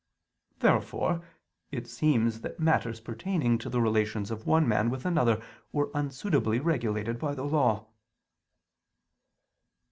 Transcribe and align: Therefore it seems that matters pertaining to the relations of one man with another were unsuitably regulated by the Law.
Therefore 0.57 1.23
it 1.71 1.85
seems 1.87 2.41
that 2.41 2.59
matters 2.59 2.99
pertaining 2.99 3.59
to 3.59 3.69
the 3.69 3.79
relations 3.79 4.31
of 4.31 4.47
one 4.47 4.67
man 4.67 4.89
with 4.89 5.05
another 5.05 5.39
were 5.71 5.91
unsuitably 5.93 6.59
regulated 6.59 7.19
by 7.19 7.35
the 7.35 7.45
Law. 7.45 7.85